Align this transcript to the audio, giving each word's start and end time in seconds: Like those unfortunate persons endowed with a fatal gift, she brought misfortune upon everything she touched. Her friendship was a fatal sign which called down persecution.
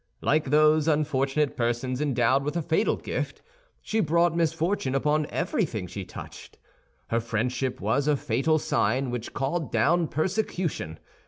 Like 0.21 0.45
those 0.45 0.87
unfortunate 0.87 1.55
persons 1.55 2.01
endowed 2.01 2.43
with 2.43 2.57
a 2.57 2.63
fatal 2.63 2.97
gift, 2.97 3.43
she 3.83 3.99
brought 3.99 4.35
misfortune 4.35 4.95
upon 4.95 5.27
everything 5.27 5.85
she 5.85 6.05
touched. 6.05 6.57
Her 7.09 7.19
friendship 7.19 7.79
was 7.79 8.07
a 8.07 8.17
fatal 8.17 8.57
sign 8.57 9.11
which 9.11 9.35
called 9.35 9.71
down 9.71 10.07
persecution. 10.07 10.97